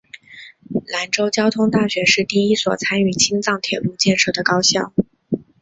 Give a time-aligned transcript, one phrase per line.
[0.87, 4.91] 兰州交通大学是第一所参与青藏铁路建设的高校。